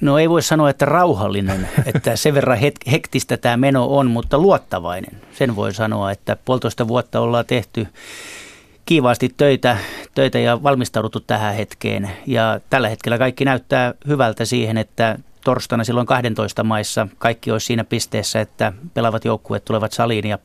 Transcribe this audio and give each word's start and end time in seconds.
No 0.00 0.18
ei 0.18 0.30
voi 0.30 0.42
sanoa, 0.42 0.70
että 0.70 0.84
rauhallinen, 0.84 1.68
että 1.94 2.16
sen 2.16 2.34
verran 2.34 2.58
hektistä 2.92 3.36
tämä 3.36 3.56
meno 3.56 3.86
on, 3.86 4.10
mutta 4.10 4.38
luottavainen. 4.38 5.20
Sen 5.32 5.56
voi 5.56 5.74
sanoa, 5.74 6.10
että 6.10 6.36
puolitoista 6.44 6.88
vuotta 6.88 7.20
ollaan 7.20 7.46
tehty 7.46 7.86
kiivaasti 8.84 9.34
töitä, 9.36 9.76
töitä 10.14 10.38
ja 10.38 10.62
valmistauduttu 10.62 11.20
tähän 11.20 11.54
hetkeen. 11.54 12.10
Ja 12.26 12.60
tällä 12.70 12.88
hetkellä 12.88 13.18
kaikki 13.18 13.44
näyttää 13.44 13.94
hyvältä 14.06 14.44
siihen, 14.44 14.78
että 14.78 15.18
torstaina 15.44 15.84
silloin 15.84 16.06
12 16.06 16.64
maissa 16.64 17.08
kaikki 17.18 17.50
olisi 17.50 17.66
siinä 17.66 17.84
pisteessä, 17.84 18.40
että 18.40 18.72
pelaavat 18.94 19.24
joukkueet 19.24 19.64
tulevat 19.64 19.92
saliin 19.92 20.26
ja 20.26 20.38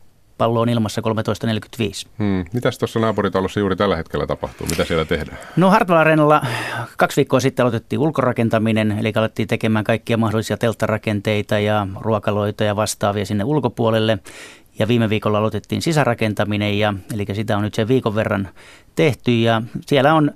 pallo 0.43 0.61
on 0.61 0.69
ilmassa 0.69 1.01
13.45. 1.01 2.09
Hmm. 2.19 2.45
Mitäs 2.53 2.77
tuossa 2.77 2.99
naapuritalossa 2.99 3.59
juuri 3.59 3.75
tällä 3.75 3.95
hetkellä 3.95 4.27
tapahtuu? 4.27 4.67
Mitä 4.67 4.85
siellä 4.85 5.05
tehdään? 5.05 5.37
No 5.55 5.69
Hartwell 5.69 5.99
Areenalla 5.99 6.41
kaksi 6.97 7.15
viikkoa 7.15 7.39
sitten 7.39 7.63
aloitettiin 7.63 7.99
ulkorakentaminen, 7.99 8.99
eli 8.99 9.13
alettiin 9.15 9.47
tekemään 9.47 9.85
kaikkia 9.85 10.17
mahdollisia 10.17 10.57
telttarakenteita 10.57 11.59
ja 11.59 11.87
ruokaloita 11.99 12.63
ja 12.63 12.75
vastaavia 12.75 13.25
sinne 13.25 13.43
ulkopuolelle. 13.43 14.19
Ja 14.79 14.87
viime 14.87 15.09
viikolla 15.09 15.37
aloitettiin 15.37 15.81
sisärakentaminen, 15.81 16.79
ja, 16.79 16.93
eli 17.13 17.25
sitä 17.33 17.57
on 17.57 17.63
nyt 17.63 17.73
sen 17.73 17.87
viikon 17.87 18.15
verran 18.15 18.49
tehty. 18.95 19.39
Ja 19.39 19.61
siellä 19.85 20.13
on 20.13 20.31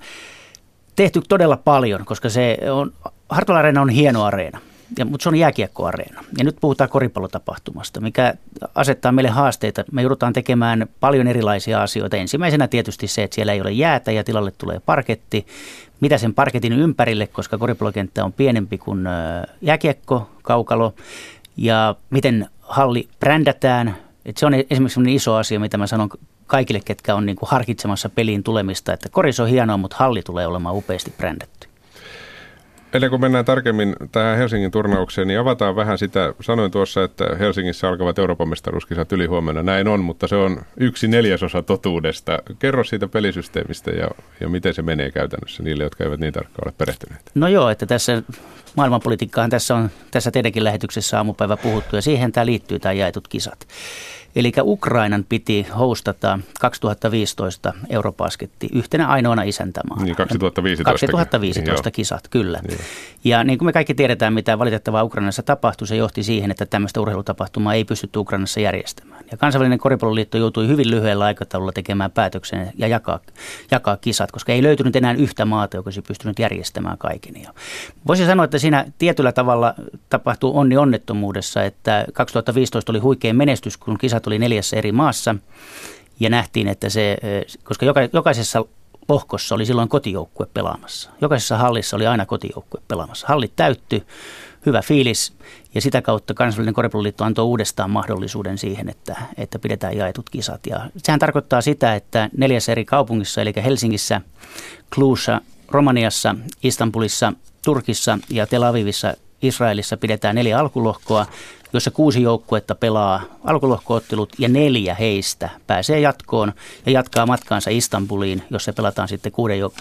tehty 0.96 1.22
todella 1.30 1.58
paljon, 1.58 2.06
koska 2.06 2.30
se 2.30 2.58
on, 2.72 2.94
Hartwell 3.30 3.78
on 3.78 3.90
hieno 3.90 4.24
areena. 4.24 4.60
Ja, 4.98 5.06
mutta 5.06 5.24
se 5.24 5.30
on 5.30 5.36
jääkiekkoareena. 5.36 6.24
Ja 6.38 6.44
nyt 6.44 6.58
puhutaan 6.62 6.90
koripallotapahtumasta, 6.90 8.02
mikä 8.02 8.34
asettaa 8.76 9.12
meille 9.12 9.30
haasteita. 9.30 9.84
Me 9.92 10.02
joudutaan 10.02 10.34
tekemään 10.34 10.88
paljon 11.00 11.28
erilaisia 11.28 11.82
asioita. 11.82 12.18
Ensimmäisenä 12.18 12.68
tietysti 12.68 13.08
se, 13.08 13.24
että 13.24 13.36
siellä 13.36 13.54
ei 13.54 13.62
ole 13.62 13.72
jäätä 13.72 14.12
ja 14.12 14.24
tilalle 14.24 14.52
tulee 14.58 14.80
parketti. 14.80 15.48
Mitä 16.00 16.18
sen 16.18 16.34
parketin 16.34 16.74
ympärille, 16.74 17.28
koska 17.28 17.58
koripallokenttä 17.58 18.26
on 18.26 18.34
pienempi 18.34 18.78
kuin 18.78 19.06
jääkiekko, 19.62 20.30
kaukalo. 20.42 20.94
Ja 21.58 21.96
miten 22.10 22.50
halli 22.62 23.08
brändätään. 23.20 23.98
Et 24.26 24.38
se 24.38 24.46
on 24.46 24.54
esimerkiksi 24.70 25.16
iso 25.16 25.36
asia, 25.36 25.60
mitä 25.60 25.78
mä 25.78 25.88
sanon 25.88 26.10
kaikille, 26.48 26.82
ketkä 26.86 27.16
on 27.16 27.26
niin 27.26 27.36
kuin 27.36 27.50
harkitsemassa 27.50 28.10
peliin 28.10 28.44
tulemista, 28.44 28.94
että 28.94 29.10
koris 29.10 29.40
on 29.40 29.48
hienoa, 29.48 29.78
mutta 29.78 29.98
halli 30.00 30.22
tulee 30.22 30.48
olemaan 30.48 30.76
upeasti 30.76 31.14
brändätty. 31.18 31.67
Ennen 32.98 33.10
kuin 33.10 33.22
mennään 33.22 33.46
tarkemmin 33.46 33.96
tähän 34.12 34.38
Helsingin 34.38 34.72
turnaukseen, 34.72 35.28
niin 35.28 35.40
avataan 35.40 35.76
vähän 35.76 35.98
sitä. 35.98 36.34
Sanoin 36.42 36.72
tuossa, 36.72 37.04
että 37.04 37.26
Helsingissä 37.40 37.90
alkavat 37.90 38.20
Euroopan 38.20 38.50
mestaruuskisat 38.50 39.12
yli 39.12 39.26
huomenna. 39.26 39.64
Näin 39.64 39.88
on, 39.88 40.00
mutta 40.00 40.28
se 40.28 40.36
on 40.36 40.62
yksi 40.78 41.08
neljäsosa 41.08 41.64
totuudesta. 41.64 42.40
Kerro 42.60 42.84
siitä 42.84 43.08
pelisysteemistä 43.08 43.92
ja, 43.92 44.08
ja 44.40 44.50
miten 44.50 44.74
se 44.74 44.82
menee 44.82 45.12
käytännössä 45.12 45.64
niille, 45.64 45.84
jotka 45.84 46.04
eivät 46.04 46.20
niin 46.20 46.34
tarkkaan 46.34 46.68
ole 46.68 46.74
perehtyneet. 46.78 47.22
No 47.36 47.48
joo, 47.48 47.70
että 47.70 47.86
tässä 47.86 48.24
maailmanpolitiikkaan 48.76 49.50
tässä 49.50 49.76
on 49.76 49.90
tässä 50.12 50.32
teidänkin 50.32 50.64
lähetyksessä 50.64 51.18
aamupäivä 51.18 51.58
puhuttu 51.58 51.96
ja 51.96 52.02
siihen 52.02 52.32
tämä 52.32 52.46
liittyy 52.46 52.80
tämä 52.80 52.94
jaetut 52.94 53.28
kisat. 53.28 53.68
Eli 54.38 54.52
Ukrainan 54.62 55.26
piti 55.30 55.68
hostata 55.78 56.40
2015 56.60 57.74
Eurobasketti 57.90 58.70
yhtenä 58.74 59.08
ainoana 59.08 59.44
isäntämaana. 59.44 60.04
Niin 60.04 60.16
2015. 60.16 60.92
2015 60.92 61.92
kisat, 61.92 62.28
kyllä. 62.30 62.60
Joo. 62.70 62.78
Ja 63.24 63.44
niin 63.44 63.58
kuin 63.60 63.66
me 63.66 63.74
kaikki 63.74 63.94
tiedetään, 63.94 64.34
mitä 64.34 64.60
valitettavaa 64.60 65.04
Ukrainassa 65.04 65.44
tapahtui, 65.44 65.88
se 65.88 65.96
johti 65.96 66.24
siihen, 66.24 66.52
että 66.52 66.66
tämmöistä 66.66 67.02
urheilutapahtumaa 67.02 67.74
ei 67.74 67.86
pystytty 67.86 68.20
Ukrainassa 68.20 68.60
järjestämään. 68.60 69.26
Ja 69.32 69.38
kansainvälinen 69.38 69.80
koripalloliitto 69.80 70.38
joutui 70.38 70.68
hyvin 70.68 70.92
lyhyellä 70.92 71.26
aikataululla 71.26 71.72
tekemään 71.72 72.12
päätöksen 72.12 72.72
ja 72.78 72.88
jakaa, 72.88 73.20
jakaa 73.72 73.98
kisat, 73.98 74.32
koska 74.32 74.52
ei 74.52 74.64
löytynyt 74.64 74.96
enää 74.96 75.14
yhtä 75.14 75.46
maata, 75.46 75.78
joka 75.78 75.88
olisi 75.88 76.02
pystynyt 76.02 76.40
järjestämään 76.40 76.98
kaiken. 76.98 77.42
Ja 77.42 77.54
voisi 78.08 78.26
sanoa, 78.26 78.46
että 78.46 78.60
siinä 78.60 78.86
tietyllä 78.98 79.32
tavalla 79.32 79.74
tapahtui 80.10 80.52
onni 80.54 80.78
onnettomuudessa, 80.78 81.64
että 81.64 82.06
2015 82.14 82.92
oli 82.92 83.00
huikea 83.00 83.34
menestys, 83.34 83.78
kun 83.78 83.98
kisat 83.98 84.27
oli 84.28 84.40
neljässä 84.40 84.78
eri 84.78 84.92
maassa 84.92 85.36
ja 86.20 86.30
nähtiin, 86.30 86.68
että 86.68 86.90
se, 86.90 87.18
koska 87.64 87.86
jokaisessa 88.14 88.66
lohkossa 89.10 89.56
oli 89.56 89.66
silloin 89.66 89.90
kotijoukkue 89.90 90.48
pelaamassa. 90.54 91.10
Jokaisessa 91.22 91.58
hallissa 91.58 91.96
oli 91.96 92.08
aina 92.08 92.26
kotijoukkue 92.26 92.82
pelaamassa. 92.88 93.28
Hallit 93.28 93.56
täytty, 93.56 94.06
hyvä 94.66 94.82
fiilis 94.82 95.34
ja 95.76 95.82
sitä 95.82 96.02
kautta 96.02 96.34
kansallinen 96.34 96.74
koripalloliitto 96.74 97.24
antoi 97.24 97.46
uudestaan 97.46 97.90
mahdollisuuden 97.90 98.58
siihen, 98.58 98.90
että, 98.90 99.16
että 99.38 99.60
pidetään 99.60 99.98
jaetut 99.98 100.30
kisat. 100.30 100.68
Ja 100.68 100.90
sehän 100.98 101.20
tarkoittaa 101.20 101.62
sitä, 101.62 101.96
että 101.96 102.30
neljässä 102.38 102.72
eri 102.72 102.86
kaupungissa, 102.86 103.42
eli 103.42 103.54
Helsingissä, 103.64 104.22
Kluussa, 104.96 105.42
Romaniassa, 105.68 106.36
Istanbulissa, 106.64 107.34
Turkissa 107.66 108.20
ja 108.30 108.48
Tel 108.48 108.64
Avivissa 108.64 109.14
Israelissa 109.42 109.98
pidetään 109.98 110.36
neljä 110.36 110.60
alkulohkoa, 110.60 111.26
jossa 111.74 111.92
kuusi 111.92 112.22
joukkuetta 112.22 112.76
pelaa 112.76 113.22
alkulohkoottelut 113.44 114.34
ja 114.40 114.50
neljä 114.50 114.96
heistä 114.96 115.50
pääsee 115.68 116.00
jatkoon 116.00 116.54
ja 116.86 116.92
jatkaa 116.92 117.26
matkaansa 117.26 117.70
Istanbuliin, 117.70 118.44
jossa 118.50 118.74
pelataan 118.74 119.08
sitten 119.08 119.32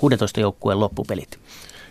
16 0.00 0.40
joukkueen 0.40 0.80
loppupelit. 0.80 1.38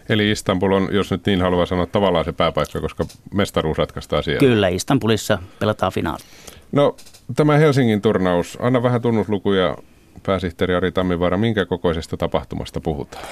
Eli 0.09 0.31
Istanbul 0.31 0.72
on, 0.72 0.88
jos 0.91 1.11
nyt 1.11 1.25
niin 1.25 1.41
haluaa 1.41 1.66
sanoa, 1.66 1.85
tavallaan 1.85 2.25
se 2.25 2.31
pääpaikka, 2.31 2.81
koska 2.81 3.06
mestaruus 3.33 3.78
ratkaistaan 3.78 4.23
siellä. 4.23 4.39
Kyllä, 4.39 4.67
Istanbulissa 4.67 5.38
pelataan 5.59 5.91
finaali. 5.91 6.23
No, 6.72 6.95
tämä 7.35 7.57
Helsingin 7.57 8.01
turnaus, 8.01 8.57
anna 8.62 8.83
vähän 8.83 9.01
tunnuslukuja 9.01 9.77
pääsihteeri 10.25 10.75
Ari 10.75 10.91
Tammivaara, 10.91 11.38
minkä 11.38 11.66
kokoisesta 11.66 12.17
tapahtumasta 12.17 12.81
puhutaan? 12.81 13.25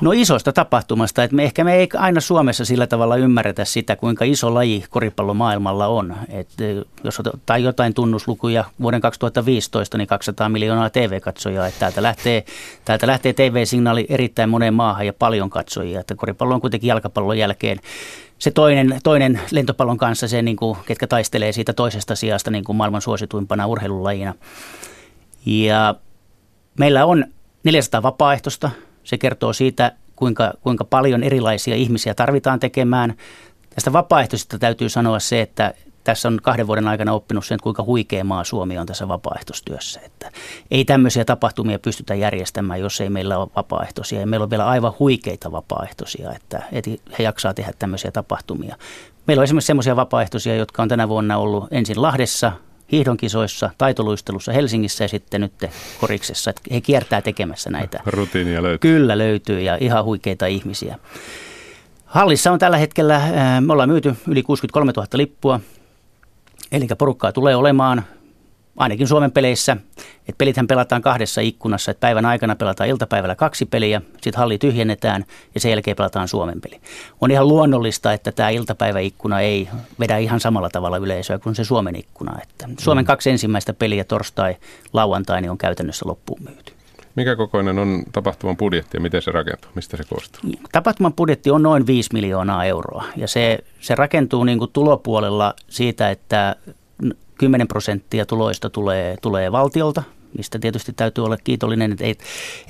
No 0.00 0.12
isosta 0.12 0.52
tapahtumasta, 0.52 1.24
että 1.24 1.36
me 1.36 1.44
ehkä 1.44 1.64
me 1.64 1.74
ei 1.74 1.88
aina 1.94 2.20
Suomessa 2.20 2.64
sillä 2.64 2.86
tavalla 2.86 3.16
ymmärretä 3.16 3.64
sitä, 3.64 3.96
kuinka 3.96 4.24
iso 4.24 4.54
laji 4.54 4.84
koripallo 4.90 5.34
maailmalla 5.34 5.86
on. 5.86 6.16
Et 6.28 6.48
jos 7.04 7.20
ottaa 7.20 7.58
jotain 7.58 7.94
tunnuslukuja 7.94 8.64
vuoden 8.80 9.00
2015, 9.00 9.98
niin 9.98 10.08
200 10.08 10.48
miljoonaa 10.48 10.90
TV-katsojaa. 10.90 11.66
Että 11.66 11.80
täältä 11.80 12.02
lähtee, 12.02 12.44
täältä 12.84 13.06
lähtee 13.06 13.32
TV-signaali 13.32 14.06
erittäin 14.08 14.48
moneen 14.48 14.74
maahan 14.74 15.06
ja 15.06 15.12
paljon 15.12 15.50
katsojia. 15.50 16.00
Että 16.00 16.14
koripallo 16.14 16.54
on 16.54 16.60
kuitenkin 16.60 16.88
jalkapallon 16.88 17.38
jälkeen 17.38 17.80
se 18.38 18.50
toinen, 18.50 18.98
toinen 19.04 19.40
lentopallon 19.50 19.98
kanssa, 19.98 20.28
se, 20.28 20.42
niin 20.42 20.56
kuin, 20.56 20.78
ketkä 20.86 21.06
taistelee 21.06 21.52
siitä 21.52 21.72
toisesta 21.72 22.16
sijasta 22.16 22.50
niin 22.50 22.64
kuin 22.64 22.76
maailman 22.76 23.02
suosituimpana 23.02 23.66
urheilulajina. 23.66 24.34
Ja 25.46 25.94
meillä 26.78 27.04
on 27.04 27.24
400 27.64 28.02
vapaaehtoista 28.02 28.70
se 29.04 29.18
kertoo 29.18 29.52
siitä, 29.52 29.92
kuinka, 30.16 30.52
kuinka 30.60 30.84
paljon 30.84 31.22
erilaisia 31.22 31.74
ihmisiä 31.74 32.14
tarvitaan 32.14 32.60
tekemään. 32.60 33.14
Tästä 33.74 33.92
vapaaehtoisesta 33.92 34.58
täytyy 34.58 34.88
sanoa 34.88 35.20
se, 35.20 35.40
että 35.40 35.74
tässä 36.04 36.28
on 36.28 36.38
kahden 36.42 36.66
vuoden 36.66 36.88
aikana 36.88 37.12
oppinut 37.12 37.46
sen, 37.46 37.58
kuinka 37.62 37.82
huikea 37.82 38.24
maa 38.24 38.44
Suomi 38.44 38.78
on 38.78 38.86
tässä 38.86 39.08
vapaaehtoistyössä. 39.08 40.00
Että 40.04 40.30
ei 40.70 40.84
tämmöisiä 40.84 41.24
tapahtumia 41.24 41.78
pystytä 41.78 42.14
järjestämään, 42.14 42.80
jos 42.80 43.00
ei 43.00 43.10
meillä 43.10 43.38
ole 43.38 43.48
vapaaehtoisia. 43.56 44.20
Ja 44.20 44.26
meillä 44.26 44.44
on 44.44 44.50
vielä 44.50 44.66
aivan 44.66 44.92
huikeita 44.98 45.52
vapaaehtoisia, 45.52 46.32
että, 46.32 46.62
että 46.72 46.90
he 47.18 47.22
jaksaa 47.22 47.54
tehdä 47.54 47.72
tämmöisiä 47.78 48.10
tapahtumia. 48.10 48.76
Meillä 49.26 49.40
on 49.40 49.44
esimerkiksi 49.44 49.66
semmoisia 49.66 49.96
vapaaehtoisia, 49.96 50.56
jotka 50.56 50.82
on 50.82 50.88
tänä 50.88 51.08
vuonna 51.08 51.36
ollut 51.36 51.68
ensin 51.70 52.02
Lahdessa, 52.02 52.52
hiihdonkisoissa, 52.92 53.70
taitoluistelussa 53.78 54.52
Helsingissä 54.52 55.04
ja 55.04 55.08
sitten 55.08 55.40
nyt 55.40 55.52
koriksessa. 56.00 56.50
Että 56.50 56.62
he 56.74 56.80
kiertää 56.80 57.22
tekemässä 57.22 57.70
näitä. 57.70 58.00
Rutiinia 58.06 58.62
löytyy. 58.62 58.90
Kyllä 58.90 59.18
löytyy 59.18 59.60
ja 59.60 59.76
ihan 59.80 60.04
huikeita 60.04 60.46
ihmisiä. 60.46 60.98
Hallissa 62.04 62.52
on 62.52 62.58
tällä 62.58 62.76
hetkellä, 62.76 63.20
me 63.60 63.72
ollaan 63.72 63.88
myyty 63.88 64.14
yli 64.28 64.42
63 64.42 64.92
000 64.96 65.08
lippua, 65.14 65.60
eli 66.72 66.86
porukkaa 66.98 67.32
tulee 67.32 67.56
olemaan 67.56 68.04
ainakin 68.76 69.08
Suomen 69.08 69.32
peleissä. 69.32 69.76
Et 70.28 70.38
pelithän 70.38 70.66
pelataan 70.66 71.02
kahdessa 71.02 71.40
ikkunassa, 71.40 71.90
että 71.90 72.00
päivän 72.00 72.26
aikana 72.26 72.56
pelataan 72.56 72.88
iltapäivällä 72.88 73.34
kaksi 73.34 73.66
peliä, 73.66 74.02
sitten 74.12 74.38
halli 74.38 74.58
tyhjennetään 74.58 75.24
ja 75.54 75.60
sen 75.60 75.70
jälkeen 75.70 75.96
pelataan 75.96 76.28
Suomen 76.28 76.60
peli. 76.60 76.80
On 77.20 77.30
ihan 77.30 77.48
luonnollista, 77.48 78.12
että 78.12 78.32
tämä 78.32 78.48
iltapäiväikkuna 78.48 79.40
ei 79.40 79.68
vedä 80.00 80.18
ihan 80.18 80.40
samalla 80.40 80.70
tavalla 80.70 80.96
yleisöä 80.96 81.38
kuin 81.38 81.54
se 81.54 81.64
Suomen 81.64 81.96
ikkuna. 81.96 82.38
Että 82.42 82.68
Suomen 82.78 83.04
mm. 83.04 83.06
kaksi 83.06 83.30
ensimmäistä 83.30 83.72
peliä 83.72 84.04
torstai, 84.04 84.56
lauantai 84.92 85.40
niin 85.40 85.50
on 85.50 85.58
käytännössä 85.58 86.08
loppuun 86.08 86.40
myyty. 86.42 86.72
Mikä 87.16 87.36
kokoinen 87.36 87.78
on 87.78 88.02
tapahtuman 88.12 88.56
budjetti 88.56 88.96
ja 88.96 89.00
miten 89.00 89.22
se 89.22 89.30
rakentuu? 89.30 89.70
Mistä 89.74 89.96
se 89.96 90.04
koostuu? 90.08 90.40
Tapahtuman 90.72 91.12
budjetti 91.12 91.50
on 91.50 91.62
noin 91.62 91.86
5 91.86 92.10
miljoonaa 92.12 92.64
euroa 92.64 93.04
ja 93.16 93.28
se, 93.28 93.58
se 93.80 93.94
rakentuu 93.94 94.44
niin 94.44 94.58
kuin 94.58 94.70
tulopuolella 94.72 95.54
siitä, 95.68 96.10
että 96.10 96.56
10 97.38 97.68
prosenttia 97.68 98.26
tuloista 98.26 98.70
tulee, 98.70 99.16
tulee 99.22 99.52
valtiolta, 99.52 100.02
mistä 100.36 100.58
tietysti 100.58 100.92
täytyy 100.92 101.24
olla 101.24 101.36
kiitollinen, 101.36 101.92
että, 101.92 102.04
ei, 102.04 102.10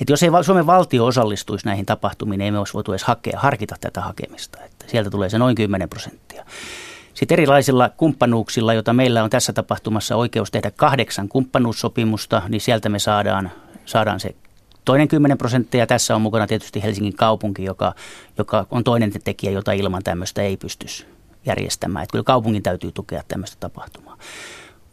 että 0.01 0.13
jos 0.13 0.23
ei 0.23 0.29
Suomen 0.41 0.65
valtio 0.65 1.05
osallistuisi 1.05 1.65
näihin 1.65 1.85
tapahtumiin, 1.85 2.37
niin 2.37 2.45
ei 2.45 2.51
me 2.51 2.59
olisi 2.59 2.73
voitu 2.73 2.91
edes 2.91 3.03
hakea, 3.03 3.39
harkita 3.39 3.75
tätä 3.81 4.01
hakemista. 4.01 4.63
Että 4.63 4.85
sieltä 4.87 5.09
tulee 5.09 5.29
se 5.29 5.37
noin 5.37 5.55
10 5.55 5.89
prosenttia. 5.89 6.45
Sitten 7.13 7.35
erilaisilla 7.35 7.89
kumppanuuksilla, 7.89 8.73
joita 8.73 8.93
meillä 8.93 9.23
on 9.23 9.29
tässä 9.29 9.53
tapahtumassa 9.53 10.15
oikeus 10.15 10.51
tehdä 10.51 10.71
kahdeksan 10.71 11.29
kumppanuussopimusta, 11.29 12.41
niin 12.49 12.61
sieltä 12.61 12.89
me 12.89 12.99
saadaan, 12.99 13.51
saadaan 13.85 14.19
se 14.19 14.35
toinen 14.85 15.07
10 15.07 15.37
prosenttia. 15.37 15.87
Tässä 15.87 16.15
on 16.15 16.21
mukana 16.21 16.47
tietysti 16.47 16.83
Helsingin 16.83 17.15
kaupunki, 17.15 17.63
joka, 17.63 17.93
joka 18.37 18.67
on 18.71 18.83
toinen 18.83 19.11
tekijä, 19.23 19.51
jota 19.51 19.71
ilman 19.71 20.03
tämmöistä 20.03 20.41
ei 20.41 20.57
pystyisi 20.57 21.14
järjestämään. 21.45 22.03
Että 22.03 22.11
kyllä 22.11 22.23
kaupungin 22.23 22.63
täytyy 22.63 22.91
tukea 22.91 23.23
tämmöistä 23.27 23.57
tapahtumaa. 23.59 24.17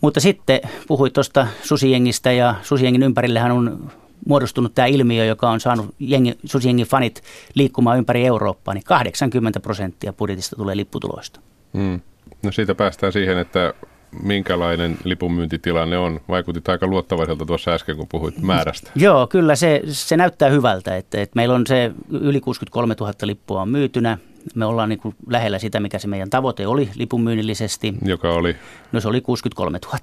Mutta 0.01 0.21
sitten 0.21 0.61
puhuit 0.89 1.13
tuosta 1.13 1.47
susijengistä 1.63 2.33
ja 2.33 2.55
susijengin 2.63 3.03
ympärillehän 3.03 3.53
on 3.53 3.91
muodostunut 4.27 4.75
tämä 4.75 4.87
ilmiö, 4.87 5.25
joka 5.25 5.51
on 5.51 5.61
saanut 5.61 5.95
jengi, 5.99 6.39
susijengin 6.45 6.87
fanit 6.87 7.23
liikkumaan 7.55 7.99
ympäri 7.99 8.27
Eurooppaa, 8.27 8.75
niin 8.75 8.85
80 8.85 9.61
prosenttia 9.61 10.13
budjetista 10.13 10.57
tulee 10.57 10.77
lipputuloista. 10.77 11.41
Hmm. 11.75 12.01
No 12.43 12.53
siitä 12.53 12.75
päästään 12.75 13.13
siihen, 13.13 13.39
että 13.39 13.75
minkälainen 14.23 14.99
lipunmyyntitilanne 15.05 15.99
on. 15.99 16.21
Vaikutit 16.29 16.69
aika 16.69 16.87
luottavaiselta 16.87 17.47
tuossa 17.47 17.71
äsken, 17.71 17.97
kun 17.97 18.09
puhuit 18.09 18.43
määrästä. 18.43 18.91
Joo, 18.95 19.27
kyllä 19.27 19.57
se, 19.57 19.83
se 19.87 20.17
näyttää 20.17 20.49
hyvältä, 20.49 20.97
että, 20.97 21.21
että 21.21 21.37
meillä 21.37 21.55
on 21.55 21.67
se 21.67 21.93
yli 22.11 22.41
63 22.41 22.95
000 23.01 23.13
lippua 23.23 23.63
on 23.63 23.69
myytynä 23.69 24.19
me 24.55 24.67
ollaan 24.67 24.89
niin 24.89 24.99
kuin 24.99 25.15
lähellä 25.27 25.59
sitä, 25.59 25.81
mikä 25.81 25.99
se 25.99 26.09
meidän 26.09 26.31
tavoite 26.31 26.67
oli 26.67 26.91
lipunmyynnillisesti. 26.95 27.95
Joka 28.05 28.33
oli? 28.33 28.57
No 28.93 29.01
se 29.01 29.09
oli 29.09 29.21
63 29.21 29.79
000. 29.87 29.99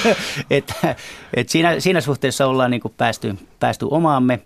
et, 0.50 0.72
et 1.34 1.48
siinä, 1.48 1.80
siinä 1.80 2.00
suhteessa 2.00 2.46
ollaan 2.46 2.70
niin 2.70 2.80
kuin 2.80 2.94
päästy, 2.96 3.34
päästy 3.60 3.86
omaamme 3.90 4.40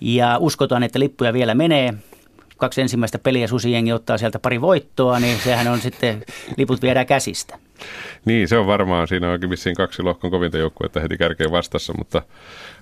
ja 0.00 0.38
uskotaan, 0.40 0.82
että 0.82 0.98
lippuja 0.98 1.32
vielä 1.32 1.54
menee. 1.54 1.94
Kaksi 2.56 2.80
ensimmäistä 2.80 3.18
peliä 3.18 3.46
susijengi 3.46 3.92
ottaa 3.92 4.18
sieltä 4.18 4.38
pari 4.38 4.60
voittoa, 4.60 5.20
niin 5.20 5.38
sehän 5.38 5.68
on 5.68 5.80
sitten, 5.80 6.24
liput 6.56 6.82
viedään 6.82 7.06
käsistä. 7.06 7.58
Niin, 8.24 8.48
se 8.48 8.58
on 8.58 8.66
varmaan. 8.66 9.08
Siinä 9.08 9.32
onkin 9.32 9.50
vissiin 9.50 9.76
kaksi 9.76 10.02
lohkon 10.02 10.30
kovinta 10.30 10.58
joukkuetta 10.58 11.00
heti 11.00 11.18
kärkeen 11.18 11.50
vastassa, 11.50 11.92
mutta, 11.98 12.22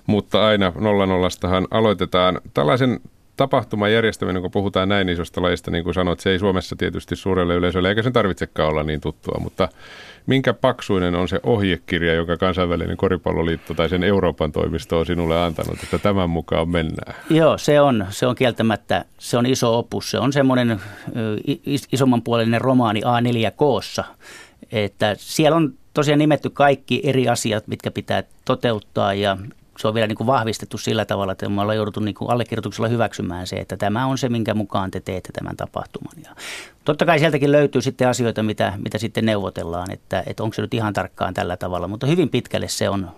mutta 0.05 0.45
aina 0.45 0.73
nolla 0.79 1.05
nollastahan 1.05 1.67
aloitetaan. 1.71 2.41
Tällaisen 2.53 2.99
tapahtuman 3.37 3.93
järjestäminen, 3.93 4.41
kun 4.41 4.51
puhutaan 4.51 4.89
näin 4.89 5.09
isosta 5.09 5.41
lajista, 5.41 5.71
niin 5.71 5.83
kuin 5.83 5.93
sanoit, 5.93 6.19
se 6.19 6.29
ei 6.29 6.39
Suomessa 6.39 6.75
tietysti 6.75 7.15
suurelle 7.15 7.55
yleisölle, 7.55 7.89
eikä 7.89 8.03
sen 8.03 8.13
tarvitsekaan 8.13 8.69
olla 8.69 8.83
niin 8.83 9.01
tuttua, 9.01 9.39
mutta 9.43 9.69
minkä 10.25 10.53
paksuinen 10.53 11.15
on 11.15 11.27
se 11.27 11.39
ohjekirja, 11.43 12.13
joka 12.13 12.37
kansainvälinen 12.37 12.97
koripalloliitto 12.97 13.73
tai 13.73 13.89
sen 13.89 14.03
Euroopan 14.03 14.51
toimisto 14.51 14.99
on 14.99 15.05
sinulle 15.05 15.41
antanut, 15.41 15.83
että 15.83 15.97
tämän 15.97 16.29
mukaan 16.29 16.69
mennään? 16.69 17.15
Joo, 17.29 17.57
se 17.57 17.81
on, 17.81 18.05
se 18.09 18.27
on 18.27 18.35
kieltämättä, 18.35 19.05
se 19.17 19.37
on 19.37 19.45
iso 19.45 19.79
opus, 19.79 20.11
se 20.11 20.19
on 20.19 20.33
semmoinen 20.33 20.81
isomman 21.91 22.21
puolinen 22.21 22.61
romaani 22.61 23.01
A4 23.01 23.51
koossa, 23.55 24.03
että 24.71 25.15
siellä 25.17 25.55
on 25.55 25.73
tosiaan 25.93 26.19
nimetty 26.19 26.49
kaikki 26.49 27.01
eri 27.03 27.27
asiat, 27.27 27.67
mitkä 27.67 27.91
pitää 27.91 28.23
toteuttaa 28.45 29.13
ja 29.13 29.37
se 29.77 29.87
on 29.87 29.93
vielä 29.93 30.07
niin 30.07 30.15
kuin 30.15 30.27
vahvistettu 30.27 30.77
sillä 30.77 31.05
tavalla, 31.05 31.31
että 31.31 31.49
me 31.49 31.61
ollaan 31.61 31.75
jouduttu 31.75 31.99
niin 31.99 32.15
allekirjoituksella 32.27 32.87
hyväksymään 32.87 33.47
se, 33.47 33.55
että 33.55 33.77
tämä 33.77 34.05
on 34.05 34.17
se, 34.17 34.29
minkä 34.29 34.53
mukaan 34.53 34.91
te 34.91 34.99
teette 34.99 35.29
tämän 35.33 35.57
tapahtuman. 35.57 36.13
Ja 36.25 36.35
totta 36.85 37.05
kai 37.05 37.19
sieltäkin 37.19 37.51
löytyy 37.51 37.81
sitten 37.81 38.07
asioita, 38.07 38.43
mitä, 38.43 38.73
mitä 38.83 38.97
sitten 38.97 39.25
neuvotellaan, 39.25 39.91
että, 39.91 40.23
että 40.27 40.43
onko 40.43 40.53
se 40.53 40.61
nyt 40.61 40.73
ihan 40.73 40.93
tarkkaan 40.93 41.33
tällä 41.33 41.57
tavalla, 41.57 41.87
mutta 41.87 42.07
hyvin 42.07 42.29
pitkälle 42.29 42.67
se 42.67 42.89
on 42.89 43.11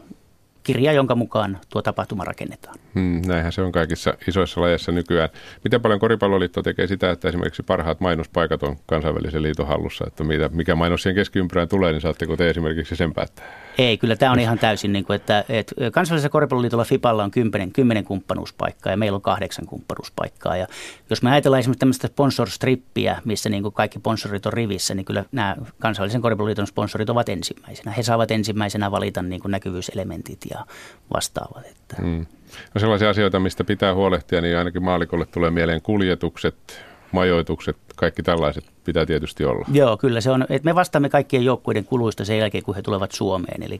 kirja, 0.64 0.94
jonka 0.94 1.16
mukaan 1.16 1.60
tuo 1.70 1.82
tapahtuma 1.82 2.24
rakennetaan. 2.24 2.76
Hmm, 2.96 3.22
näinhän 3.26 3.52
se 3.52 3.62
on 3.62 3.72
kaikissa 3.72 4.14
isoissa 4.28 4.62
lajeissa 4.62 4.92
nykyään. 4.92 5.30
Miten 5.64 5.82
paljon 5.82 6.00
Koripalloliitto 6.00 6.64
tekee 6.64 6.88
sitä, 6.88 7.12
että 7.12 7.28
esimerkiksi 7.28 7.64
parhaat 7.64 8.00
mainospaikat 8.00 8.64
on 8.64 8.78
kansainvälisen 8.86 9.44
liiton 9.44 9.68
hallussa, 9.68 10.06
että 10.08 10.24
mikä 10.52 10.76
mainos 10.76 11.04
siihen 11.04 11.16
keskiympyrään 11.16 11.70
tulee, 11.70 11.92
niin 11.92 12.02
saatteko 12.02 12.38
te 12.38 12.50
esimerkiksi 12.50 12.96
sen 12.96 13.14
päättää? 13.14 13.69
Ei, 13.80 13.98
kyllä 13.98 14.16
tämä 14.16 14.32
on 14.32 14.40
ihan 14.40 14.60
täysin, 14.60 14.94
niin 14.94 15.06
kuin, 15.06 15.16
että, 15.16 15.46
että 15.50 15.76
kansallisella 15.92 16.32
koripalloliitolla 16.32 16.84
FIPalla 16.84 17.24
on 17.24 17.32
kymmenen, 17.32 17.72
kymmenen 17.72 18.04
kumppanuuspaikkaa 18.04 18.94
ja 18.94 18.98
meillä 18.98 19.16
on 19.16 19.22
kahdeksan 19.22 19.66
kumppanuuspaikkaa. 19.66 20.58
Ja 20.58 20.68
jos 21.10 21.22
me 21.22 21.32
ajatellaan 21.32 21.60
esimerkiksi 21.60 21.80
tämmöistä 21.80 22.08
sponsor-strippiä, 22.08 23.22
missä 23.26 23.50
niin 23.50 23.64
kuin 23.64 23.74
kaikki 23.74 24.00
sponsorit 24.00 24.46
on 24.46 24.54
rivissä, 24.54 24.96
niin 24.96 25.06
kyllä 25.06 25.26
nämä 25.32 25.56
kansallisen 25.80 26.22
koripalloliiton 26.22 26.68
sponsorit 26.68 27.10
ovat 27.10 27.30
ensimmäisenä. 27.30 27.92
He 27.92 28.04
saavat 28.04 28.32
ensimmäisenä 28.32 28.92
valita 28.92 29.22
niin 29.22 29.42
kuin 29.42 29.52
näkyvyyselementit 29.52 30.40
ja 30.50 30.66
vastaavat. 31.14 31.66
Että. 31.66 31.96
Hmm. 32.02 32.26
No 32.74 32.80
sellaisia 32.80 33.10
asioita, 33.10 33.40
mistä 33.40 33.64
pitää 33.64 33.94
huolehtia, 33.94 34.42
niin 34.42 34.58
ainakin 34.58 34.84
maalikolle 34.84 35.26
tulee 35.26 35.52
mieleen 35.52 35.82
kuljetukset, 35.82 36.89
majoitukset, 37.12 37.78
kaikki 37.96 38.24
tällaiset 38.24 38.66
pitää 38.84 39.06
tietysti 39.06 39.46
olla. 39.46 39.66
Joo, 39.72 39.98
kyllä 39.98 40.22
se 40.22 40.32
on. 40.32 40.46
Että 40.50 40.66
me 40.66 40.76
vastaamme 40.76 41.10
kaikkien 41.10 41.46
joukkueiden 41.46 41.86
kuluista 41.86 42.26
sen 42.26 42.38
jälkeen, 42.38 42.64
kun 42.64 42.76
he 42.76 42.82
tulevat 42.82 43.12
Suomeen. 43.12 43.64
Eli 43.64 43.80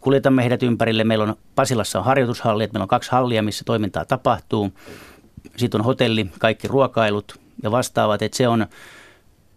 kuljetamme 0.00 0.42
heidät 0.42 0.62
ympärille. 0.62 1.04
Meillä 1.04 1.24
on 1.24 1.36
Pasilassa 1.54 1.98
on 1.98 2.04
harjoitushalli, 2.04 2.64
että 2.64 2.74
meillä 2.74 2.84
on 2.84 2.88
kaksi 2.88 3.10
hallia, 3.10 3.42
missä 3.42 3.64
toimintaa 3.64 4.04
tapahtuu. 4.04 4.72
Sitten 5.56 5.80
on 5.80 5.84
hotelli, 5.84 6.26
kaikki 6.38 6.68
ruokailut 6.68 7.40
ja 7.62 7.70
vastaavat. 7.70 8.22
Että 8.22 8.36
se 8.36 8.48
on, 8.48 8.66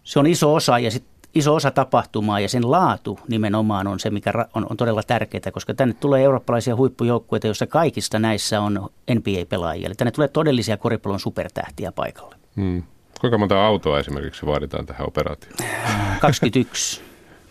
se 0.03 0.19
on 0.19 0.27
iso 0.27 0.53
osa 0.53 0.79
ja 0.79 0.91
sitten 0.91 1.19
iso 1.35 1.55
osa 1.55 1.71
tapahtumaa 1.71 2.39
ja 2.39 2.50
sen 2.50 2.71
laatu 2.71 3.19
nimenomaan 3.27 3.88
on 3.88 4.00
se, 4.00 4.09
mikä 4.09 4.33
on, 4.53 4.67
on 4.69 4.77
todella 4.77 5.03
tärkeää, 5.03 5.51
koska 5.53 5.73
tänne 5.73 5.94
tulee 5.94 6.23
eurooppalaisia 6.23 6.75
huippujoukkueita, 6.75 7.47
joissa 7.47 7.67
kaikista 7.67 8.19
näissä 8.19 8.62
on 8.62 8.89
NBA-pelaajia. 9.12 9.85
Eli 9.85 9.95
tänne 9.95 10.12
tulee 10.12 10.27
todellisia 10.27 10.77
koripallon 10.77 11.19
supertähtiä 11.19 11.91
paikalle. 11.91 12.35
Hmm. 12.55 12.83
Kuinka 13.19 13.38
monta 13.38 13.66
autoa 13.66 14.00
esimerkiksi 14.00 14.45
vaaditaan 14.45 14.86
tähän 14.86 15.07
operaatioon? 15.07 15.56
21. 16.21 17.01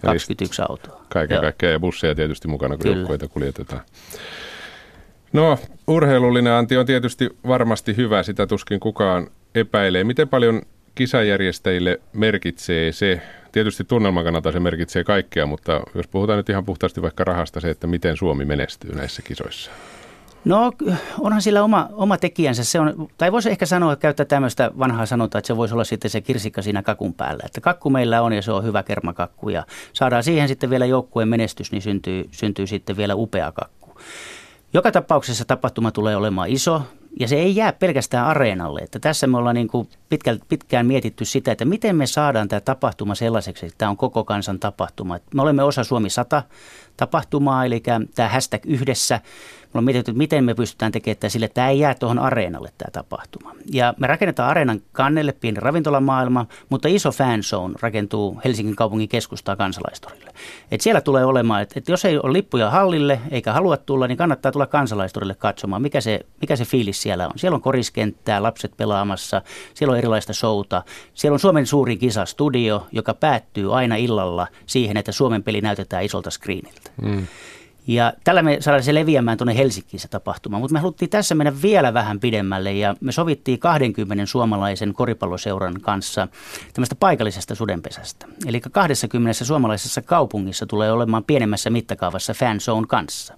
21 0.02 0.62
autoa. 0.68 1.04
Kaiken 1.08 1.40
kaikkiaan 1.40 1.72
ja 1.72 1.80
busseja 1.80 2.14
tietysti 2.14 2.48
mukana, 2.48 2.76
kun 2.76 2.86
joukkueita 2.96 3.28
kuljetetaan. 3.28 3.82
No, 5.32 5.58
urheilullinen 5.86 6.52
anti 6.52 6.76
on 6.76 6.86
tietysti 6.86 7.30
varmasti 7.46 7.96
hyvä, 7.96 8.22
sitä 8.22 8.46
tuskin 8.46 8.80
kukaan 8.80 9.30
epäilee. 9.54 10.04
Miten 10.04 10.28
paljon 10.28 10.62
kisajärjestäjille 10.94 12.00
merkitsee 12.12 12.92
se, 12.92 13.22
tietysti 13.52 13.84
tunnelman 13.84 14.24
kannalta 14.24 14.52
se 14.52 14.60
merkitsee 14.60 15.04
kaikkea, 15.04 15.46
mutta 15.46 15.80
jos 15.94 16.08
puhutaan 16.08 16.36
nyt 16.36 16.48
ihan 16.48 16.64
puhtaasti 16.64 17.02
vaikka 17.02 17.24
rahasta 17.24 17.60
se, 17.60 17.70
että 17.70 17.86
miten 17.86 18.16
Suomi 18.16 18.44
menestyy 18.44 18.94
näissä 18.94 19.22
kisoissa? 19.22 19.70
No 20.44 20.72
onhan 21.20 21.42
sillä 21.42 21.62
oma, 21.64 21.88
oma 21.92 22.18
tekijänsä. 22.18 22.64
Se 22.64 22.80
on, 22.80 23.08
tai 23.18 23.32
voisi 23.32 23.50
ehkä 23.50 23.66
sanoa, 23.66 23.92
että 23.92 24.02
käyttää 24.02 24.26
tämmöistä 24.26 24.70
vanhaa 24.78 25.06
sanota, 25.06 25.38
että 25.38 25.46
se 25.46 25.56
voisi 25.56 25.74
olla 25.74 25.84
sitten 25.84 26.10
se 26.10 26.20
kirsikka 26.20 26.62
siinä 26.62 26.82
kakun 26.82 27.14
päällä. 27.14 27.42
Että 27.46 27.60
kakku 27.60 27.90
meillä 27.90 28.22
on 28.22 28.32
ja 28.32 28.42
se 28.42 28.52
on 28.52 28.64
hyvä 28.64 28.82
kermakakku 28.82 29.48
ja 29.48 29.66
saadaan 29.92 30.22
siihen 30.22 30.48
sitten 30.48 30.70
vielä 30.70 30.86
joukkueen 30.86 31.28
menestys, 31.28 31.72
niin 31.72 31.82
syntyy, 31.82 32.28
syntyy 32.30 32.66
sitten 32.66 32.96
vielä 32.96 33.14
upea 33.14 33.52
kakku. 33.52 34.00
Joka 34.72 34.92
tapauksessa 34.92 35.44
tapahtuma 35.44 35.90
tulee 35.90 36.16
olemaan 36.16 36.48
iso 36.48 36.82
ja 37.20 37.28
se 37.28 37.36
ei 37.36 37.56
jää 37.56 37.72
pelkästään 37.72 38.26
areenalle. 38.26 38.80
Että 38.80 38.98
tässä 38.98 39.26
me 39.26 39.38
ollaan 39.38 39.54
niin 39.54 39.68
kuin 39.68 39.88
pitkään, 40.08 40.38
pitkään 40.48 40.86
mietitty 40.86 41.24
sitä, 41.24 41.52
että 41.52 41.64
miten 41.64 41.96
me 41.96 42.06
saadaan 42.06 42.48
tämä 42.48 42.60
tapahtuma 42.60 43.14
sellaiseksi, 43.14 43.66
että 43.66 43.78
tämä 43.78 43.90
on 43.90 43.96
koko 43.96 44.24
kansan 44.24 44.58
tapahtuma. 44.58 45.18
Me 45.34 45.42
olemme 45.42 45.62
osa 45.62 45.84
Suomi 45.84 46.10
100 46.10 46.42
tapahtumaa, 46.98 47.64
eli 47.64 47.82
tämä 48.14 48.28
hashtag 48.28 48.66
yhdessä 48.66 49.20
me 49.74 49.78
on 49.78 49.84
mietitty, 49.84 50.10
että 50.10 50.18
miten 50.18 50.44
me 50.44 50.54
pystytään 50.54 50.92
tekemään 50.92 51.12
että 51.12 51.28
sille, 51.28 51.46
että 51.46 51.54
tämä 51.54 51.68
ei 51.68 51.78
jää 51.78 51.94
tuohon 51.94 52.18
areenalle 52.18 52.72
tämä 52.78 52.90
tapahtuma. 52.92 53.54
Ja 53.72 53.94
me 53.98 54.06
rakennetaan 54.06 54.50
areenan 54.50 54.80
kannelle 54.92 55.32
pieni 55.32 55.60
ravintolamaailma, 55.60 56.46
mutta 56.68 56.88
iso 56.88 57.10
fanzone 57.10 57.74
rakentuu 57.80 58.40
Helsingin 58.44 58.76
kaupungin 58.76 59.08
keskustaa 59.08 59.56
kansalaistorille. 59.56 60.30
Et 60.70 60.80
siellä 60.80 61.00
tulee 61.00 61.24
olemaan, 61.24 61.62
että, 61.62 61.74
että 61.76 61.92
jos 61.92 62.04
ei 62.04 62.18
ole 62.18 62.32
lippuja 62.32 62.70
hallille 62.70 63.20
eikä 63.30 63.52
halua 63.52 63.76
tulla, 63.76 64.06
niin 64.06 64.18
kannattaa 64.18 64.52
tulla 64.52 64.66
kansalaistorille 64.66 65.34
katsomaan, 65.34 65.82
mikä 65.82 66.00
se, 66.00 66.20
mikä 66.40 66.56
se 66.56 66.64
fiilis 66.64 67.02
siellä 67.02 67.26
on. 67.26 67.32
Siellä 67.36 67.54
on 67.54 67.62
koriskenttää, 67.62 68.42
lapset 68.42 68.76
pelaamassa, 68.76 69.42
siellä 69.74 69.92
on 69.92 69.98
erilaista 69.98 70.32
showta. 70.32 70.82
Siellä 71.14 71.34
on 71.34 71.40
Suomen 71.40 71.66
suurin 71.66 71.98
kisastudio, 71.98 72.86
joka 72.92 73.14
päättyy 73.14 73.76
aina 73.76 73.96
illalla 73.96 74.46
siihen, 74.66 74.96
että 74.96 75.12
Suomen 75.12 75.42
peli 75.42 75.60
näytetään 75.60 76.04
isolta 76.04 76.30
screeniltä. 76.30 76.87
Mm. 77.02 77.26
Ja 77.88 78.12
tällä 78.24 78.42
me 78.42 78.56
saadaan 78.60 78.82
se 78.82 78.94
leviämään 78.94 79.38
tuonne 79.38 79.56
Helsinkiin 79.56 80.00
se 80.00 80.08
tapahtuma. 80.08 80.58
Mutta 80.58 80.72
me 80.72 80.78
haluttiin 80.78 81.10
tässä 81.10 81.34
mennä 81.34 81.52
vielä 81.62 81.94
vähän 81.94 82.20
pidemmälle 82.20 82.72
ja 82.72 82.94
me 83.00 83.12
sovittiin 83.12 83.58
20 83.58 84.26
suomalaisen 84.26 84.94
koripalloseuran 84.94 85.80
kanssa 85.80 86.28
tämmöistä 86.74 86.94
paikallisesta 86.94 87.54
sudenpesästä. 87.54 88.26
Eli 88.46 88.60
20 88.60 89.44
suomalaisessa 89.44 90.02
kaupungissa 90.02 90.66
tulee 90.66 90.92
olemaan 90.92 91.24
pienemmässä 91.24 91.70
mittakaavassa 91.70 92.34
fanzone 92.34 92.86
kanssa, 92.88 93.34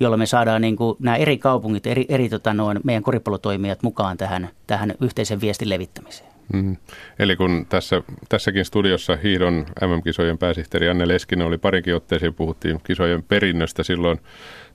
jolla 0.00 0.16
me 0.16 0.26
saadaan 0.26 0.62
niin 0.62 0.76
kuin 0.76 0.96
nämä 0.98 1.16
eri 1.16 1.38
kaupungit, 1.38 1.86
eri, 1.86 2.06
eri 2.08 2.28
tota 2.28 2.54
noin, 2.54 2.80
meidän 2.84 3.02
koripallotoimijat 3.02 3.82
mukaan 3.82 4.16
tähän, 4.16 4.48
tähän 4.66 4.94
yhteisen 5.00 5.40
viestin 5.40 5.68
levittämiseen. 5.68 6.37
Mm. 6.52 6.76
Eli 7.18 7.36
kun 7.36 7.66
tässä, 7.68 8.02
tässäkin 8.28 8.64
studiossa 8.64 9.16
hiidon 9.16 9.66
MM-kisojen 9.80 10.38
pääsihteeri 10.38 10.88
Anne 10.88 11.08
Leskinen 11.08 11.46
oli 11.46 11.58
parinkin 11.58 11.94
otteeseen, 11.94 12.34
puhuttiin 12.34 12.80
kisojen 12.84 13.22
perinnöstä 13.22 13.82
silloin, 13.82 14.20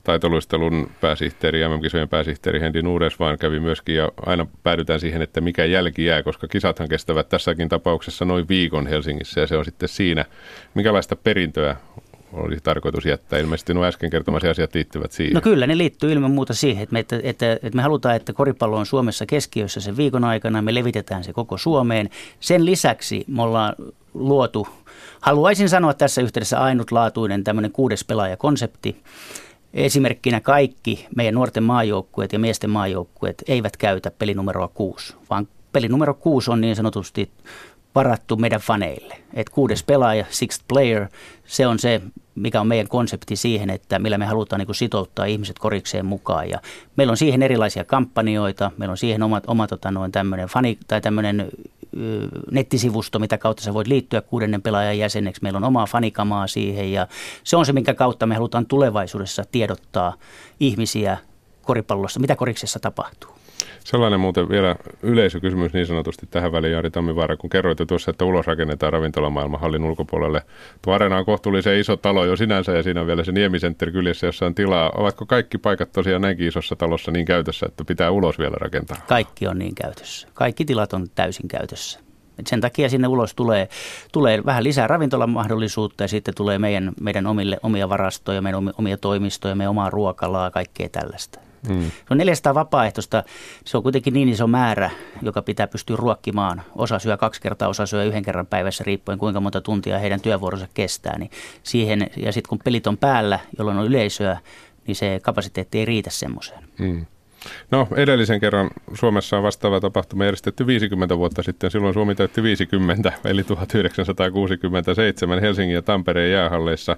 taitoluistelun 0.03 0.91
pääsihteeri, 1.01 1.67
MM-kisojen 1.67 2.09
pääsihteeri 2.09 2.59
Hendi 2.59 2.81
Nuures 2.81 3.19
vaan 3.19 3.37
kävi 3.37 3.59
myöskin 3.59 3.95
ja 3.95 4.11
aina 4.25 4.47
päädytään 4.63 4.99
siihen, 4.99 5.21
että 5.21 5.41
mikä 5.41 5.65
jälki 5.65 6.05
jää, 6.05 6.23
koska 6.23 6.47
kisathan 6.47 6.89
kestävät 6.89 7.29
tässäkin 7.29 7.69
tapauksessa 7.69 8.25
noin 8.25 8.47
viikon 8.47 8.87
Helsingissä 8.87 9.41
ja 9.41 9.47
se 9.47 9.57
on 9.57 9.65
sitten 9.65 9.89
siinä. 9.89 10.25
Minkälaista 10.73 11.15
perintöä 11.15 11.75
olisi 12.33 12.63
tarkoitus 12.63 13.05
jättää? 13.05 13.39
Ilmeisesti 13.39 13.73
nuo 13.73 13.85
äsken 13.85 14.09
kertomasi 14.09 14.47
asiat 14.47 14.75
liittyvät 14.75 15.11
siihen. 15.11 15.33
No 15.33 15.41
kyllä, 15.41 15.67
ne 15.67 15.77
liittyy 15.77 16.11
ilman 16.11 16.31
muuta 16.31 16.53
siihen, 16.53 16.83
että 16.83 16.93
me, 16.93 16.99
että, 16.99 17.19
että, 17.23 17.53
että 17.53 17.75
me 17.75 17.81
halutaan, 17.81 18.15
että 18.15 18.33
koripallo 18.33 18.77
on 18.77 18.85
Suomessa 18.85 19.25
keskiössä 19.25 19.79
sen 19.79 19.97
viikon 19.97 20.23
aikana. 20.23 20.61
Me 20.61 20.75
levitetään 20.75 21.23
se 21.23 21.33
koko 21.33 21.57
Suomeen. 21.57 22.09
Sen 22.39 22.65
lisäksi 22.65 23.23
me 23.27 23.41
ollaan 23.41 23.75
luotu, 24.13 24.67
haluaisin 25.21 25.69
sanoa 25.69 25.93
tässä 25.93 26.21
yhteydessä 26.21 26.59
ainutlaatuinen 26.59 27.43
tämmöinen 27.43 27.71
kuudes 27.71 28.03
pelaajakonsepti. 28.05 29.03
Esimerkkinä 29.73 30.41
kaikki 30.41 31.07
meidän 31.15 31.33
nuorten 31.33 31.63
maajoukkueet 31.63 32.33
ja 32.33 32.39
miesten 32.39 32.69
maajoukkueet 32.69 33.43
eivät 33.47 33.77
käytä 33.77 34.11
pelinumeroa 34.11 34.67
6, 34.67 35.15
vaan 35.29 35.47
pelinumero 35.71 36.13
6 36.13 36.51
on 36.51 36.61
niin 36.61 36.75
sanotusti 36.75 37.31
varattu 37.95 38.35
meidän 38.35 38.61
faneille. 38.61 39.15
Et 39.33 39.49
kuudes 39.49 39.83
pelaaja, 39.83 40.25
sixth 40.29 40.65
player, 40.67 41.07
se 41.45 41.67
on 41.67 41.79
se, 41.79 42.01
mikä 42.35 42.61
on 42.61 42.67
meidän 42.67 42.87
konsepti 42.87 43.35
siihen, 43.35 43.69
että 43.69 43.99
millä 43.99 44.17
me 44.17 44.25
halutaan 44.25 44.59
niin 44.59 44.75
sitouttaa 44.75 45.25
ihmiset 45.25 45.59
korikseen 45.59 46.05
mukaan. 46.05 46.49
Ja 46.49 46.59
meillä 46.95 47.11
on 47.11 47.17
siihen 47.17 47.43
erilaisia 47.43 47.83
kampanjoita, 47.83 48.71
meillä 48.77 48.91
on 48.91 48.97
siihen 48.97 49.23
oma, 49.23 49.41
oma 49.47 49.67
tota, 49.67 49.91
noin 49.91 50.11
tämmöinen 50.11 50.47
fani, 50.47 50.77
tai 50.87 51.01
tämmöinen 51.01 51.51
nettisivusto, 52.51 53.19
mitä 53.19 53.37
kautta 53.37 53.63
sä 53.63 53.73
voit 53.73 53.87
liittyä 53.87 54.21
kuudennen 54.21 54.61
pelaajan 54.61 54.97
jäseneksi. 54.97 55.43
Meillä 55.43 55.57
on 55.57 55.63
omaa 55.63 55.85
fanikamaa 55.85 56.47
siihen 56.47 56.91
ja 56.91 57.07
se 57.43 57.57
on 57.57 57.65
se, 57.65 57.73
minkä 57.73 57.93
kautta 57.93 58.25
me 58.25 58.35
halutaan 58.35 58.65
tulevaisuudessa 58.65 59.43
tiedottaa 59.51 60.13
ihmisiä 60.59 61.17
koripallossa, 61.61 62.19
mitä 62.19 62.35
koriksessa 62.35 62.79
tapahtuu. 62.79 63.42
Sellainen 63.83 64.19
muuten 64.19 64.49
vielä 64.49 64.75
yleisökysymys 65.03 65.73
niin 65.73 65.85
sanotusti 65.85 66.27
tähän 66.31 66.51
väliin, 66.51 66.73
Jari 66.73 66.91
Tammivaara, 66.91 67.37
kun 67.37 67.49
kerroit 67.49 67.79
jo 67.79 67.85
tuossa, 67.85 68.11
että 68.11 68.25
ulos 68.25 68.47
rakennetaan 68.47 68.93
ravintolamaailman 68.93 69.59
hallin 69.59 69.83
ulkopuolelle. 69.83 70.41
Tuo 70.81 70.93
areena 70.93 71.17
on 71.17 71.25
kohtuullisen 71.25 71.79
iso 71.79 71.97
talo 71.97 72.25
jo 72.25 72.35
sinänsä 72.35 72.71
ja 72.71 72.83
siinä 72.83 73.01
on 73.01 73.07
vielä 73.07 73.23
se 73.23 73.31
Niemisentter 73.31 73.91
kyljessä, 73.91 74.27
jossa 74.27 74.45
on 74.45 74.55
tilaa. 74.55 74.91
Ovatko 74.97 75.25
kaikki 75.25 75.57
paikat 75.57 75.91
tosiaan 75.91 76.21
näinkin 76.21 76.47
isossa 76.47 76.75
talossa 76.75 77.11
niin 77.11 77.25
käytössä, 77.25 77.65
että 77.65 77.85
pitää 77.85 78.11
ulos 78.11 78.39
vielä 78.39 78.55
rakentaa? 78.59 78.97
Kaikki 79.07 79.47
on 79.47 79.59
niin 79.59 79.75
käytössä. 79.75 80.27
Kaikki 80.33 80.65
tilat 80.65 80.93
on 80.93 81.07
täysin 81.15 81.47
käytössä. 81.47 81.99
Et 82.39 82.47
sen 82.47 82.61
takia 82.61 82.89
sinne 82.89 83.07
ulos 83.07 83.35
tulee, 83.35 83.69
tulee 84.11 84.45
vähän 84.45 84.63
lisää 84.63 84.87
ravintolamahdollisuutta 84.87 86.03
ja 86.03 86.07
sitten 86.07 86.35
tulee 86.35 86.59
meidän, 86.59 86.91
meidän 87.01 87.27
omille, 87.27 87.57
omia 87.63 87.89
varastoja, 87.89 88.41
meidän 88.41 88.71
omia 88.77 88.97
toimistoja, 88.97 89.55
meidän 89.55 89.69
omaa 89.69 89.89
ruokalaa, 89.89 90.51
kaikkea 90.51 90.89
tällaista. 90.89 91.39
Mm. 91.69 91.83
Se 91.83 92.07
on 92.09 92.17
400 92.17 92.53
vapaaehtoista. 92.53 93.23
Se 93.65 93.77
on 93.77 93.83
kuitenkin 93.83 94.13
niin 94.13 94.29
iso 94.29 94.47
määrä, 94.47 94.91
joka 95.21 95.41
pitää 95.41 95.67
pystyä 95.67 95.95
ruokkimaan. 95.95 96.61
Osa 96.75 96.99
syö 96.99 97.17
kaksi 97.17 97.41
kertaa, 97.41 97.67
osa 97.67 97.85
syö 97.85 98.03
yhden 98.03 98.23
kerran 98.23 98.47
päivässä, 98.47 98.83
riippuen 98.83 99.19
kuinka 99.19 99.39
monta 99.39 99.61
tuntia 99.61 99.99
heidän 99.99 100.21
työvuoronsa 100.21 100.67
kestää. 100.73 101.17
Niin 101.17 101.31
siihen, 101.63 102.09
ja 102.17 102.31
sitten 102.31 102.49
kun 102.49 102.59
pelit 102.63 102.87
on 102.87 102.97
päällä, 102.97 103.39
jolloin 103.57 103.77
on 103.77 103.85
yleisöä, 103.85 104.37
niin 104.87 104.95
se 104.95 105.19
kapasiteetti 105.23 105.79
ei 105.79 105.85
riitä 105.85 106.09
semmoiseen. 106.09 106.63
Mm. 106.79 107.05
No 107.71 107.87
edellisen 107.95 108.39
kerran 108.39 108.69
Suomessa 108.93 109.37
on 109.37 109.43
vastaava 109.43 109.79
tapahtuma 109.79 110.25
järjestetty 110.25 110.67
50 110.67 111.17
vuotta 111.17 111.43
sitten. 111.43 111.71
Silloin 111.71 111.93
Suomi 111.93 112.15
täytti 112.15 112.43
50, 112.43 113.13
eli 113.25 113.43
1967 113.43 115.41
Helsingin 115.41 115.75
ja 115.75 115.81
Tampereen 115.81 116.31
jäähalleissa. 116.31 116.97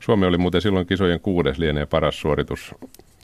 Suomi 0.00 0.26
oli 0.26 0.38
muuten 0.38 0.60
silloin 0.60 0.86
kisojen 0.86 1.20
kuudes 1.20 1.58
lienee 1.58 1.86
paras 1.86 2.20
suoritus 2.20 2.74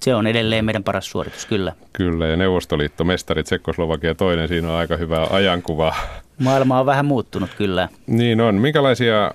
se 0.02 0.14
on 0.14 0.26
edelleen 0.26 0.64
meidän 0.64 0.84
paras 0.84 1.10
suoritus, 1.10 1.46
kyllä. 1.46 1.72
Kyllä, 1.92 2.26
ja 2.26 2.36
Neuvostoliitto, 2.36 3.04
mestarit, 3.04 3.46
Tsekkoslovakia 3.46 4.14
toinen, 4.14 4.48
siinä 4.48 4.68
on 4.68 4.74
aika 4.74 4.96
hyvä 4.96 5.26
ajankuva. 5.30 5.94
Maailma 6.38 6.80
on 6.80 6.86
vähän 6.86 7.04
muuttunut, 7.06 7.50
kyllä. 7.58 7.88
Niin 8.06 8.40
on. 8.40 8.54
Minkälaisia 8.54 9.34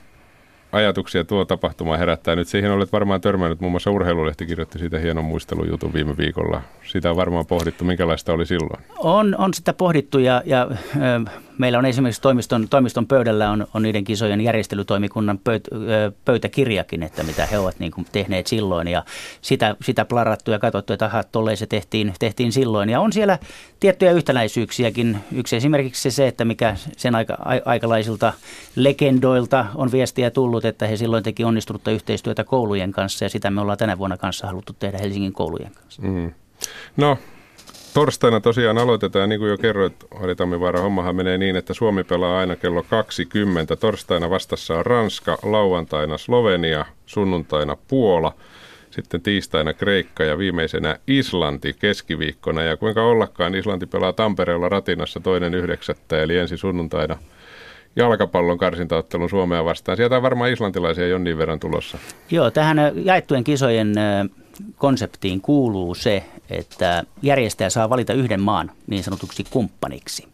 ajatuksia 0.72 1.24
tuo 1.24 1.46
tapahtuma 1.46 1.98
herättää. 1.98 2.36
Nyt 2.36 2.48
siihen 2.48 2.72
olet 2.72 2.92
varmaan 2.92 3.22
törmännyt, 3.22 3.62
muun 3.62 3.72
muassa 3.72 3.92
Urheilulehti 3.92 4.46
kirjoitti 4.46 4.80
siitä 4.80 5.00
hienon 5.00 5.26
muistelujutun 5.26 5.94
viime 5.94 6.18
viikolla. 6.18 6.62
Sitä 6.84 7.10
on 7.10 7.16
varmaan 7.16 7.46
pohdittu, 7.46 7.86
minkälaista 7.86 8.34
oli 8.34 8.46
silloin. 8.46 8.84
On, 8.98 9.36
on 9.38 9.54
sitä 9.54 9.74
pohdittu 9.74 10.20
ja, 10.20 10.42
ja 10.46 10.68
meillä 11.58 11.80
on 11.80 11.86
esimerkiksi 11.86 12.22
toimiston, 12.22 12.68
toimiston 12.70 13.08
pöydällä 13.08 13.52
on, 13.52 13.68
on 13.74 13.82
niiden 13.82 14.04
kisojen 14.04 14.42
järjestelytoimikunnan 14.42 15.38
pöyt, 15.38 15.68
pöytäkirjakin, 16.26 17.04
että 17.04 17.24
mitä 17.24 17.46
he 17.46 17.60
ovat 17.60 17.80
niin 17.80 17.92
kuin 17.92 18.08
tehneet 18.12 18.48
silloin 18.48 18.88
ja 18.88 19.04
sitä, 19.42 19.76
sitä 19.84 20.06
plarattu 20.06 20.52
ja 20.52 20.60
katsottu, 20.60 20.94
että 20.94 21.06
aha, 21.06 21.24
tolleen 21.24 21.58
se 21.58 21.66
tehtiin, 21.66 22.14
tehtiin 22.20 22.52
silloin. 22.52 22.90
Ja 22.90 23.00
on 23.00 23.14
siellä 23.14 23.40
tiettyjä 23.80 24.12
yhtäläisyyksiäkin. 24.12 25.18
Yksi 25.32 25.56
esimerkiksi 25.56 26.12
se, 26.12 26.28
että 26.28 26.46
mikä 26.46 26.76
sen 26.98 27.16
aika, 27.16 27.38
aikalaisilta 27.66 28.34
legendoilta 28.76 29.66
on 29.76 29.92
viestiä 29.92 30.32
tullut, 30.32 30.66
että 30.66 30.88
he 30.88 30.98
silloin 30.98 31.24
teki 31.24 31.44
onnistunutta 31.44 31.92
yhteistyötä 31.92 32.44
koulujen 32.44 32.92
kanssa 32.92 33.26
ja 33.26 33.30
sitä 33.30 33.52
me 33.52 33.62
ollaan 33.62 33.78
tänä 33.78 33.98
vuonna 33.98 34.18
kanssa 34.18 34.48
haluttu 34.48 34.74
tehdä 34.74 34.98
Helsingin 34.98 35.34
koulujen 35.34 35.72
kanssa. 35.72 36.02
Mm. 36.02 36.34
No, 36.98 37.18
torstaina 37.96 38.40
tosiaan 38.40 38.78
aloitetaan, 38.78 39.30
niin 39.30 39.40
kuin 39.40 39.50
jo 39.50 39.58
kerroit, 39.58 39.94
Ari 40.24 40.36
Tammivaara, 40.36 40.82
hommahan 40.82 41.16
menee 41.16 41.38
niin, 41.38 41.56
että 41.56 41.74
Suomi 41.74 42.04
pelaa 42.04 42.40
aina 42.40 42.56
kello 42.56 42.84
20. 42.84 43.76
Torstaina 43.76 44.30
vastassa 44.30 44.78
on 44.78 44.86
Ranska, 44.86 45.38
lauantaina 45.44 46.18
Slovenia, 46.18 46.86
sunnuntaina 47.06 47.78
Puola, 47.88 48.34
sitten 48.90 49.22
tiistaina 49.22 49.74
Kreikka 49.74 50.24
ja 50.24 50.38
viimeisenä 50.38 51.00
Islanti 51.08 51.74
keskiviikkona. 51.80 52.64
Ja 52.64 52.78
kuinka 52.78 53.04
ollakaan, 53.04 53.56
Islanti 53.56 53.86
pelaa 53.86 54.14
Tampereella 54.14 54.70
Ratinassa 54.70 55.20
toinen 55.20 55.54
yhdeksättä, 55.54 56.24
eli 56.24 56.38
ensi 56.38 56.58
sunnuntaina 56.58 57.18
jalkapallon 57.96 58.58
karsintaottelun 58.58 59.30
Suomea 59.30 59.66
vastaan. 59.66 59.98
Sieltä 59.98 60.18
on 60.18 60.24
varmaan 60.24 60.52
islantilaisia 60.52 61.08
jonnin 61.08 61.38
verran 61.38 61.60
tulossa. 61.60 61.98
Joo, 62.32 62.52
tähän 62.52 62.78
jaettujen 62.96 63.44
kisojen 63.44 63.94
konseptiin 64.78 65.42
kuuluu 65.42 65.96
se, 65.96 66.24
että 66.50 67.04
järjestäjä 67.22 67.70
saa 67.70 67.90
valita 67.90 68.14
yhden 68.14 68.42
maan 68.42 68.72
niin 68.88 69.04
sanotuksi 69.04 69.44
kumppaniksi. 69.50 70.28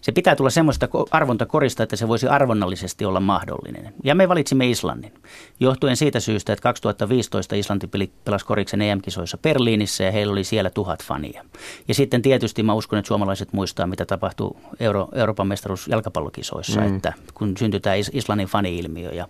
Se 0.00 0.12
pitää 0.12 0.36
tulla 0.36 0.50
semmoista 0.50 0.88
arvontakorista, 1.10 1.82
että 1.82 1.96
se 1.96 2.08
voisi 2.08 2.26
arvonnallisesti 2.26 3.04
olla 3.04 3.20
mahdollinen. 3.20 3.94
Ja 4.04 4.14
me 4.14 4.28
valitsimme 4.28 4.70
Islannin, 4.70 5.12
johtuen 5.60 5.96
siitä 5.96 6.20
syystä, 6.20 6.52
että 6.52 6.62
2015 6.62 7.56
Islanti 7.56 7.88
pelasi 8.24 8.44
koriksen 8.44 8.82
EM-kisoissa 8.82 9.38
Berliinissä 9.38 10.04
ja 10.04 10.12
heillä 10.12 10.32
oli 10.32 10.44
siellä 10.44 10.70
tuhat 10.70 11.04
fania. 11.04 11.44
Ja 11.88 11.94
sitten 11.94 12.22
tietysti 12.22 12.62
mä 12.62 12.74
uskon, 12.74 12.98
että 12.98 13.08
suomalaiset 13.08 13.52
muistaa, 13.52 13.86
mitä 13.86 14.06
tapahtui 14.06 14.56
Euro- 14.80 15.08
Euroopan 15.14 15.46
mestaruus 15.46 15.88
jalkapallokisoissa, 15.88 16.80
mm. 16.80 16.96
että 16.96 17.12
kun 17.34 17.56
syntyi 17.56 17.80
tämä 17.80 17.94
Islannin 18.12 18.48
fani-ilmiö. 18.48 19.10
Ja 19.10 19.28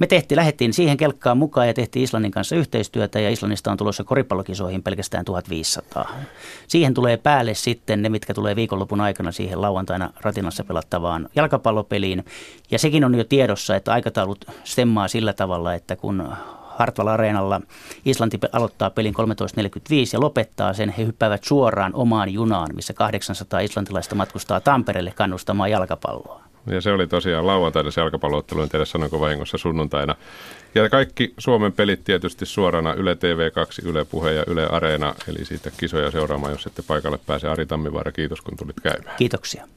me 0.00 0.06
tehtiin, 0.06 0.36
lähdettiin 0.36 0.72
siihen 0.72 0.96
kelkkaan 0.96 1.38
mukaan 1.38 1.66
ja 1.66 1.74
tehtiin 1.74 2.02
Islannin 2.04 2.30
kanssa 2.30 2.56
yhteistyötä 2.56 3.20
ja 3.20 3.30
Islannista 3.30 3.70
on 3.70 3.76
tulossa 3.76 4.04
koripallokisoihin 4.04 4.82
pelkästään 4.82 5.24
1500. 5.24 6.10
Siihen 6.68 6.94
tulee 6.94 7.16
päälle 7.16 7.54
sitten 7.54 8.02
ne, 8.02 8.08
mitkä 8.08 8.34
tulee 8.34 8.56
viikonlopun 8.56 9.00
aikana 9.00 9.32
siihen 9.32 9.62
lauantaina 9.62 10.10
Ratinassa 10.20 10.64
pelattavaan 10.64 11.28
jalkapallopeliin. 11.36 12.24
Ja 12.70 12.78
sekin 12.78 13.04
on 13.04 13.14
jo 13.14 13.24
tiedossa, 13.24 13.76
että 13.76 13.92
aikataulut 13.92 14.44
stemmaa 14.64 15.08
sillä 15.08 15.32
tavalla, 15.32 15.74
että 15.74 15.96
kun 15.96 16.32
Hartwall 16.78 17.08
Areenalla 17.08 17.60
Islanti 18.04 18.38
aloittaa 18.52 18.90
pelin 18.90 19.14
13.45 19.14 19.20
ja 20.12 20.20
lopettaa 20.20 20.72
sen. 20.72 20.94
He 20.98 21.06
hyppäävät 21.06 21.44
suoraan 21.44 21.94
omaan 21.94 22.32
junaan, 22.32 22.68
missä 22.74 22.92
800 22.92 23.60
islantilaista 23.60 24.14
matkustaa 24.14 24.60
Tampereelle 24.60 25.12
kannustamaan 25.16 25.70
jalkapalloa. 25.70 26.49
Ja 26.70 26.80
se 26.80 26.92
oli 26.92 27.06
tosiaan 27.06 27.46
lauantaina 27.46 27.90
se 27.90 28.00
jalkapalloottelu, 28.00 28.62
en 28.62 28.68
tiedä 28.68 28.84
sanoinko 28.84 29.20
vahingossa 29.20 29.58
sunnuntaina. 29.58 30.14
Ja 30.74 30.88
kaikki 30.88 31.34
Suomen 31.38 31.72
pelit 31.72 32.04
tietysti 32.04 32.46
suorana 32.46 32.94
Yle 32.94 33.14
TV2, 33.14 33.88
Yle 33.88 34.04
Puhe 34.04 34.32
ja 34.32 34.44
Yle 34.46 34.66
Areena, 34.66 35.14
eli 35.28 35.44
siitä 35.44 35.70
kisoja 35.76 36.10
seuraamaan, 36.10 36.52
jos 36.52 36.66
ette 36.66 36.82
paikalle 36.82 37.18
pääse. 37.26 37.48
Ari 37.48 37.66
Tammivaara, 37.66 38.12
kiitos 38.12 38.40
kun 38.40 38.56
tulit 38.56 38.80
käymään. 38.82 39.16
Kiitoksia. 39.16 39.66